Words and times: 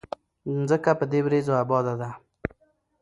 ځمکه 0.69 0.91
په 0.99 1.05
دې 1.11 1.19
وريځو 1.23 1.53
اباده 1.63 1.93
ده 2.01 2.09